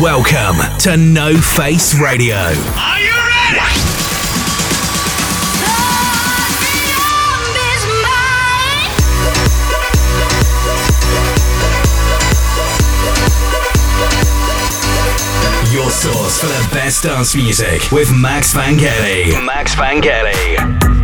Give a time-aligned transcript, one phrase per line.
[0.00, 2.36] Welcome to No Face Radio.
[2.36, 3.58] Are you ready?
[15.72, 19.44] Your source for the best dance music with Max Vangeli.
[19.44, 20.97] Max Vangeli.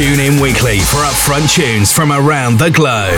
[0.00, 3.12] Tune in weekly for upfront tunes from around the globe.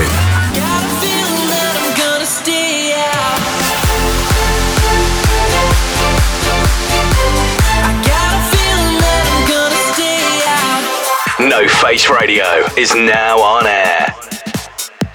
[11.39, 12.43] No Face Radio
[12.77, 14.13] is now on air.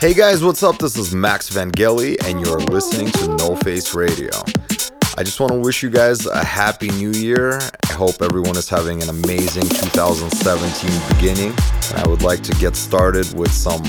[0.00, 0.78] Hey guys, what's up?
[0.78, 4.30] This is Max Vangeli, and you're listening to No Face Radio.
[5.18, 7.58] I just want to wish you guys a happy new year.
[7.90, 11.48] I hope everyone is having an amazing 2017 beginning.
[11.90, 13.82] And I would like to get started with some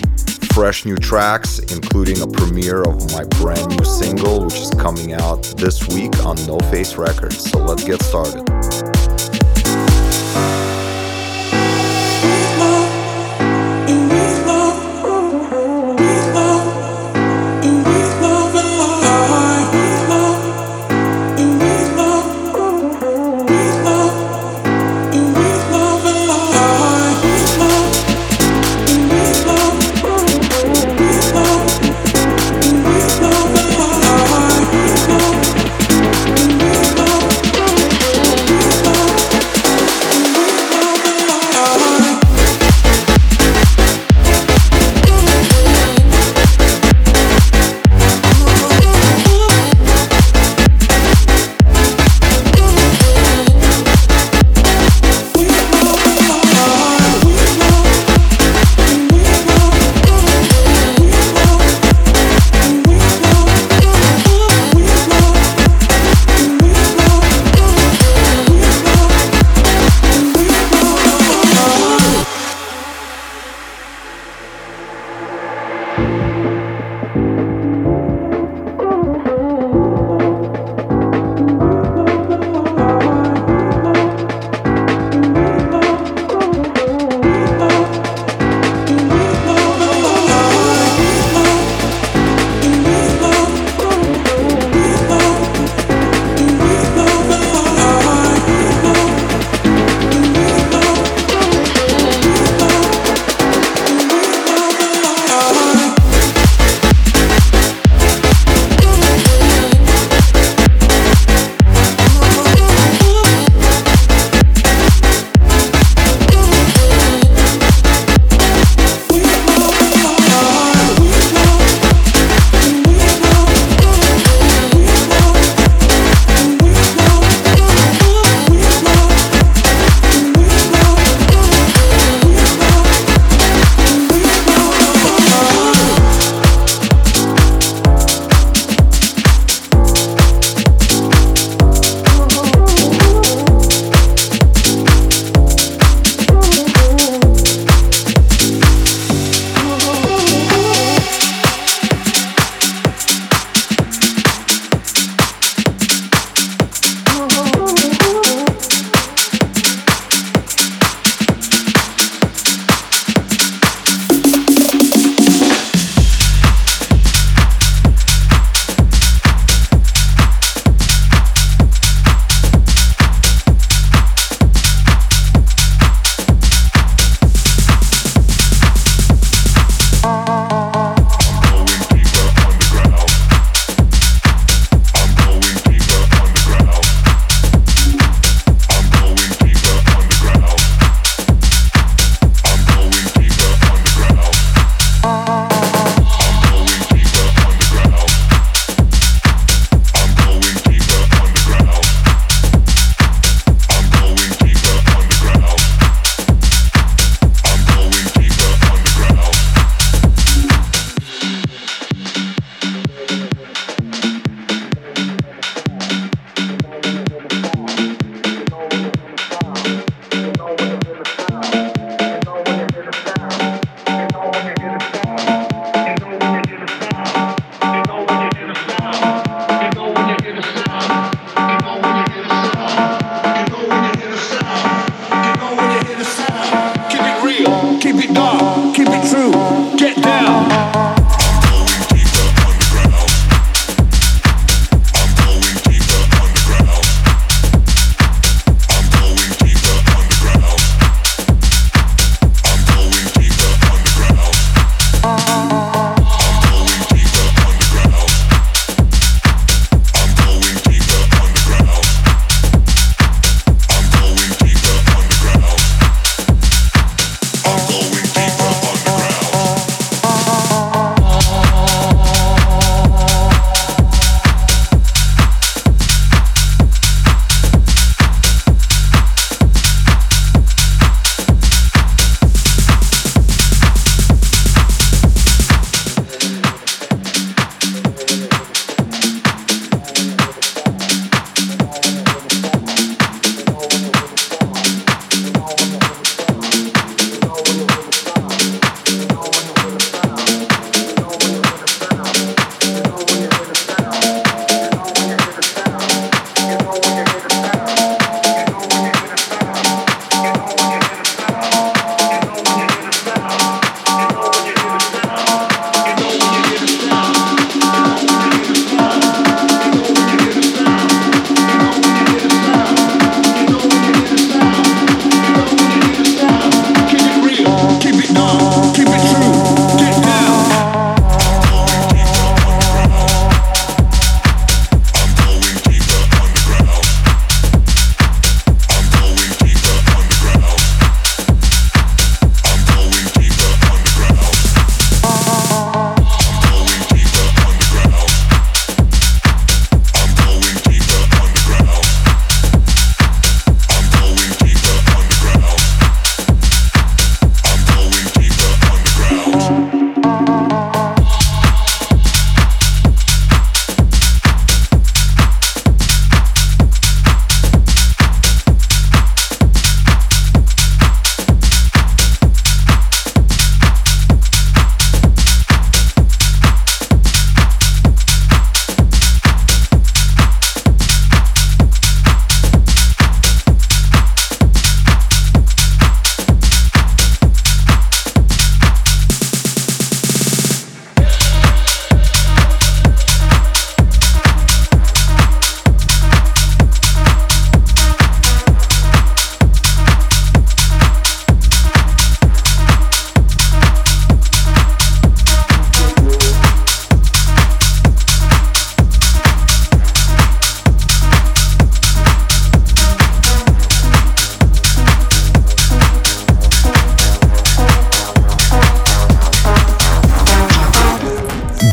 [0.55, 5.43] fresh new tracks, including a premiere of my brand new single, which is coming out
[5.55, 7.47] this week on No Face Records.
[7.47, 8.88] So let's get started.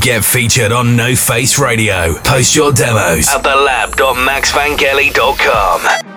[0.06, 2.14] Get featured on No Face Radio.
[2.22, 6.15] Post your demos at thelab.maxvangeli.com.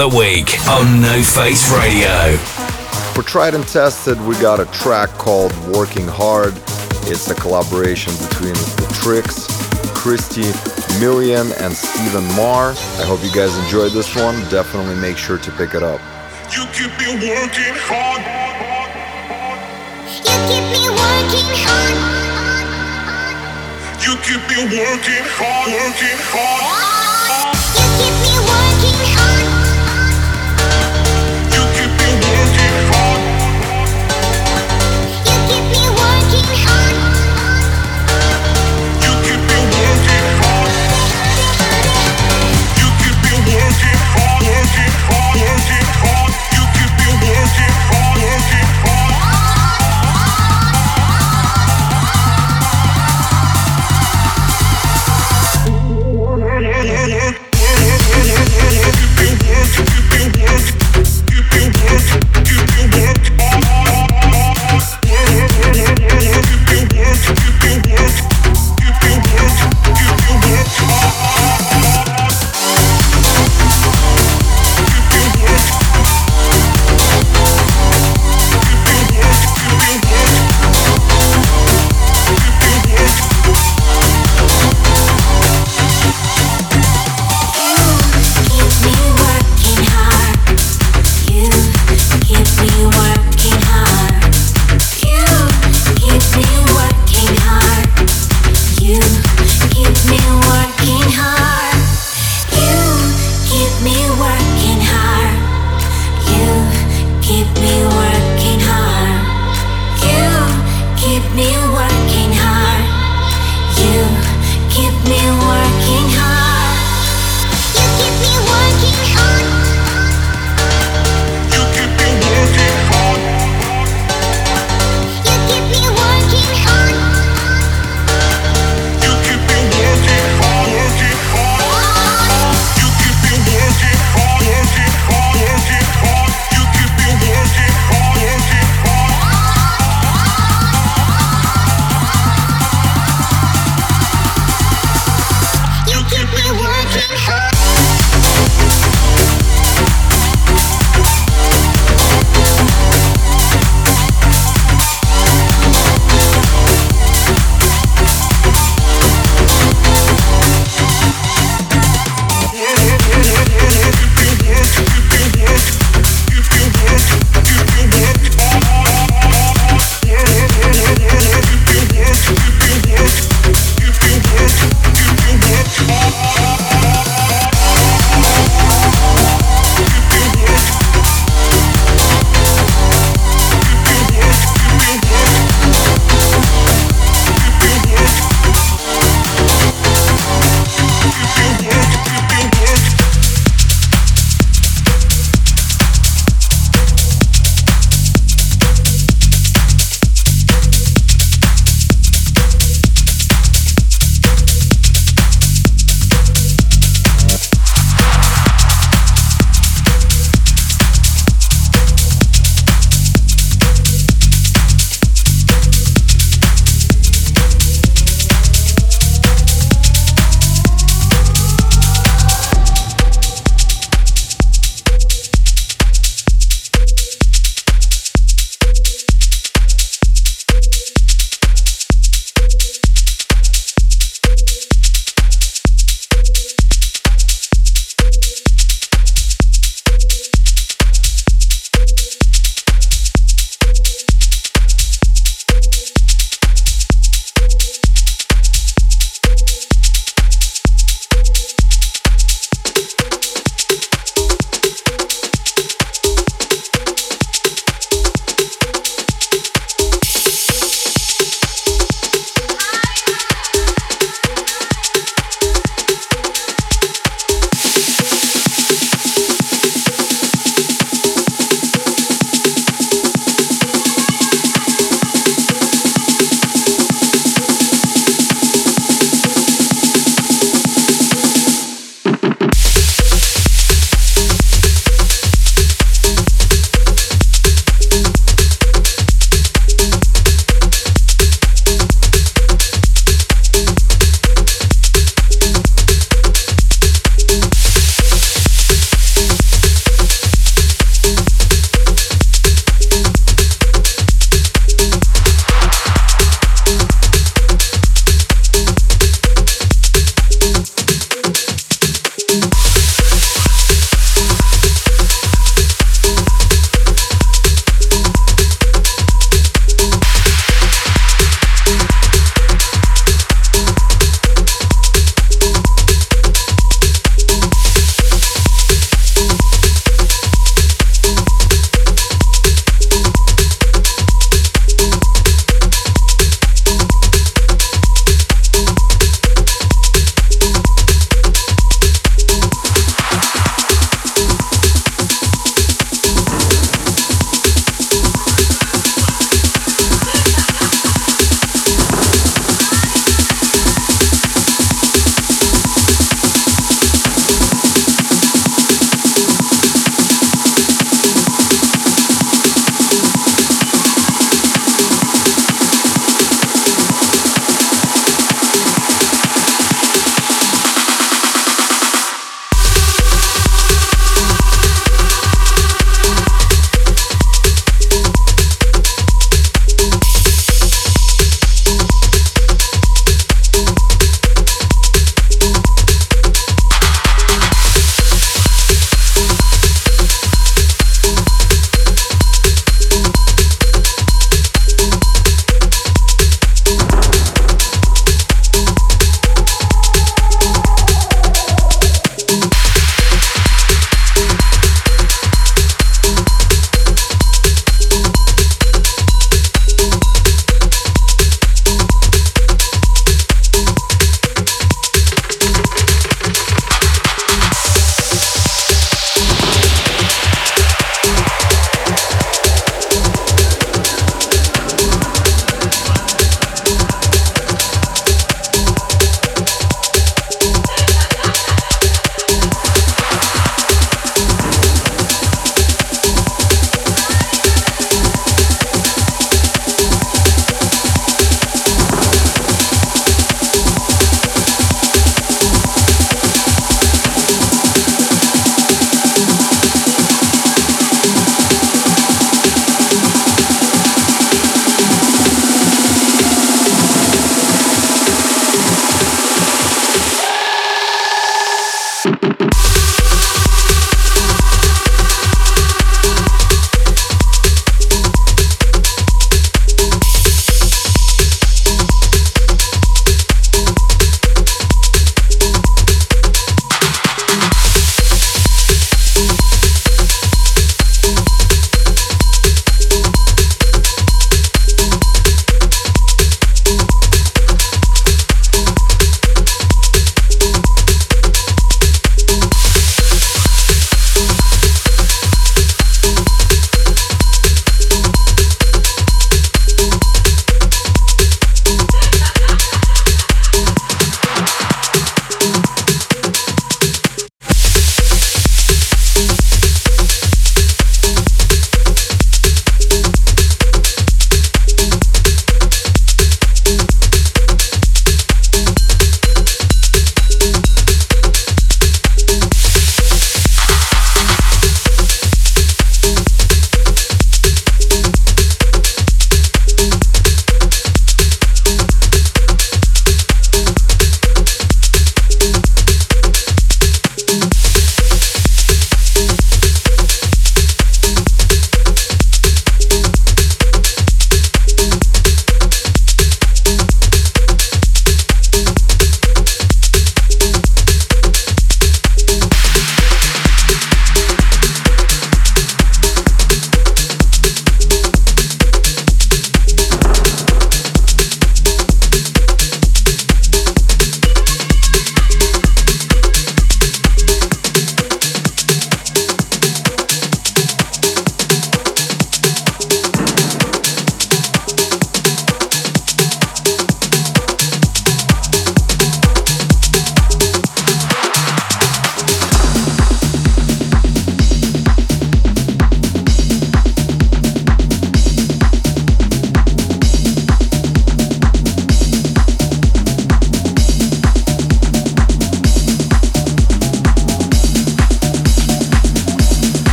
[0.00, 2.36] the week on No Face Radio.
[3.12, 6.52] For Tried and Tested, we got a track called Working Hard.
[7.04, 9.48] It's a collaboration between The Trixx,
[9.94, 10.48] Christy,
[11.00, 12.72] Million, and Steven Maar.
[13.00, 14.36] I hope you guys enjoyed this one.
[14.48, 16.00] Definitely make sure to pick it up.
[16.52, 18.24] You keep me working hard.
[20.16, 21.96] You keep me working hard.
[24.04, 26.89] You keep me working hard, working hard.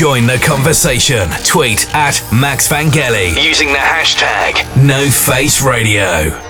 [0.00, 1.28] Join the conversation.
[1.44, 6.49] Tweet at Max Vangeli using the hashtag NoFaceRadio.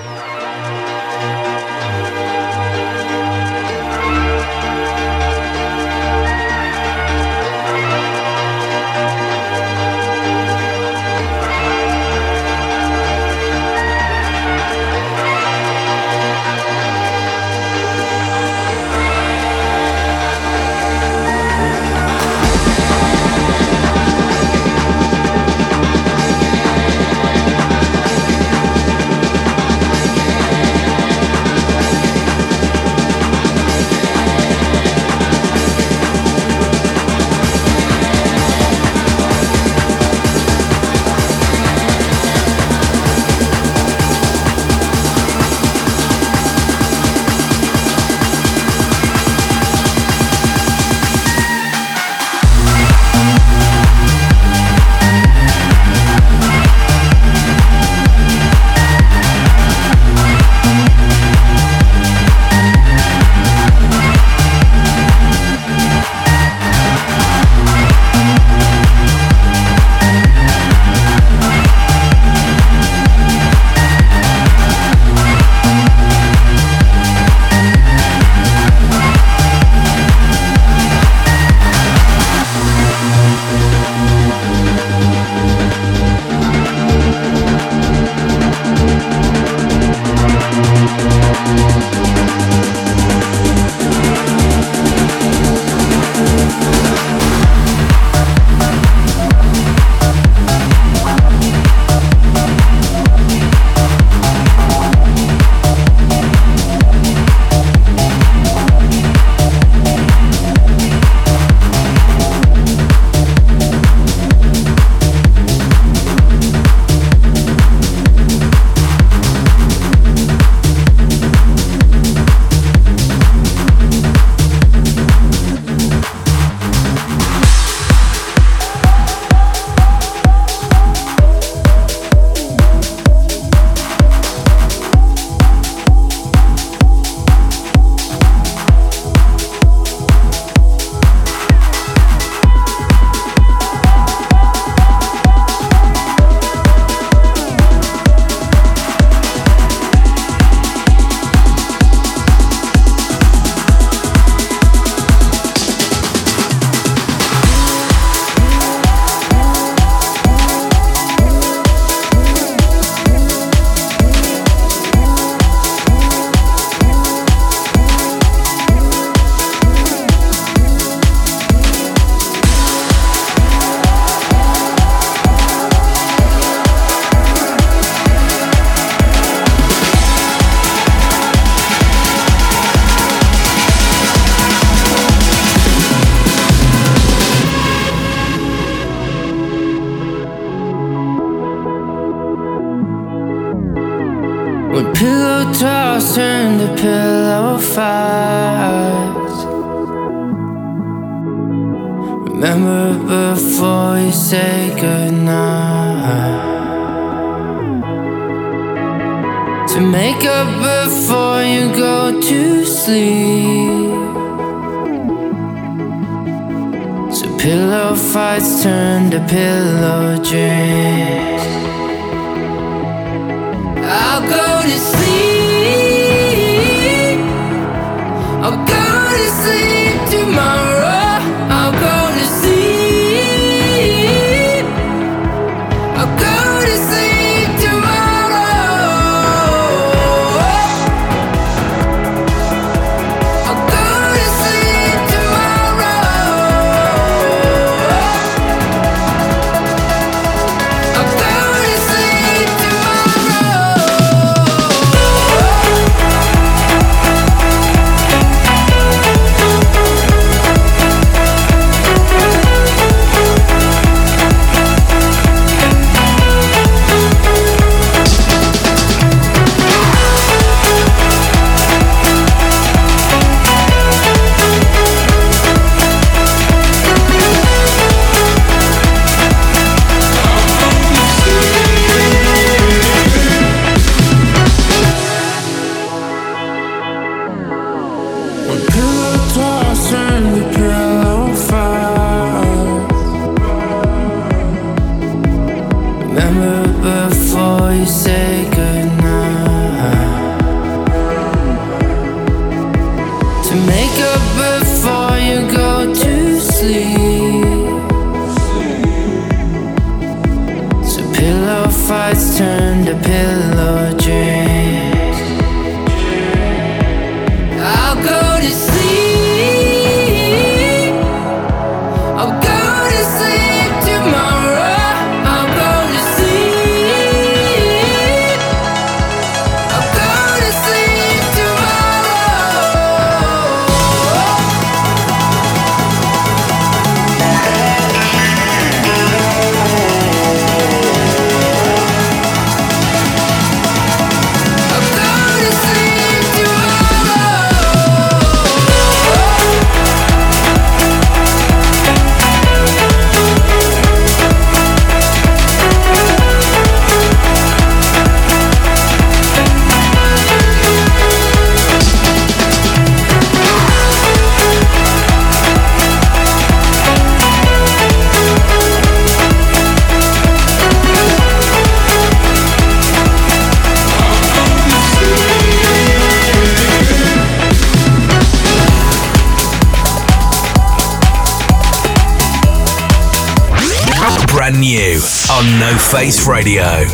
[385.89, 386.85] Face Radio.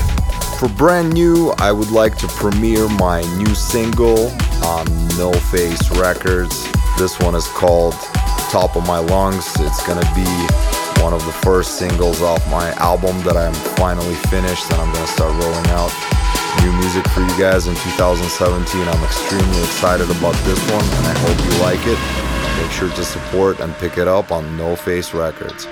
[0.60, 4.30] For brand new, I would like to premiere my new single
[4.64, 4.86] on
[5.18, 6.68] No Face Records.
[6.98, 7.94] This one is called
[8.50, 9.46] Top of My Lungs.
[9.60, 10.26] It's gonna be
[11.04, 15.08] one of the first singles off my album that I'm finally finished and I'm gonna
[15.08, 15.92] start rolling out
[16.64, 18.88] new music for you guys in 2017.
[18.88, 22.00] I'm extremely excited about this one and I hope you like it.
[22.62, 25.68] Make sure to support and pick it up on No Face Records.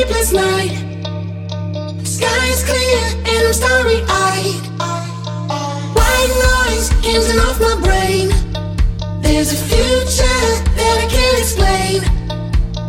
[0.00, 0.72] Sleepless night.
[2.04, 4.62] Sky's clear and I'm starry eyed.
[5.96, 8.28] White noise hinging off my brain.
[9.20, 10.46] There's a future
[10.78, 11.98] that I can't explain.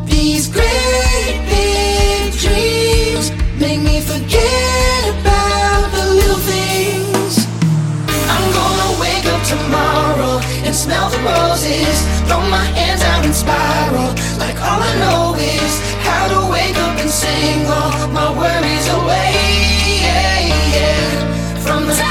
[0.05, 7.45] These great big dreams make me forget about the little things.
[8.07, 8.90] I'm gonna
[9.21, 11.97] wake up tomorrow and smell the roses.
[12.27, 16.97] Throw my hands out and spiral like all I know is how to wake up
[16.97, 19.33] and sing all my worries away.
[20.01, 20.39] Yeah,
[20.75, 21.55] yeah.
[21.65, 22.10] From the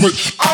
[0.00, 0.49] Cause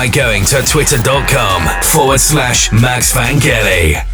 [0.00, 4.09] by going to twitter.com forward slash Max Vangeli.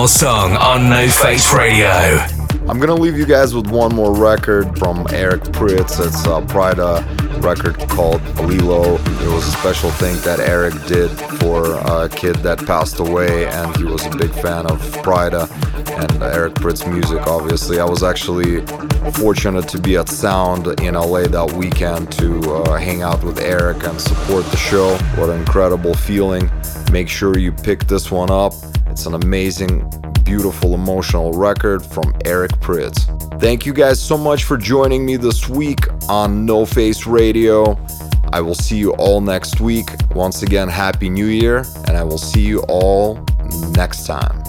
[0.00, 1.86] More song on No Face Radio.
[2.70, 6.02] I'm gonna leave you guys with one more record from Eric Prydz.
[6.02, 8.94] It's a Pryda record called Lillo.
[8.94, 13.76] It was a special thing that Eric did for a kid that passed away, and
[13.76, 15.50] he was a big fan of Pryda
[16.02, 17.78] and Eric Prydz music, obviously.
[17.78, 18.64] I was actually
[19.12, 23.84] fortunate to be at Sound in LA that weekend to uh, hang out with Eric
[23.84, 24.96] and support the show.
[25.20, 26.50] What an incredible feeling.
[26.90, 28.54] Make sure you pick this one up.
[28.90, 29.88] It's an amazing,
[30.30, 33.00] beautiful, emotional record from Eric Prydz.
[33.40, 37.76] Thank you guys so much for joining me this week on No Face Radio.
[38.32, 39.90] I will see you all next week.
[40.14, 43.18] Once again, Happy New Year, and I will see you all
[43.74, 44.39] next time.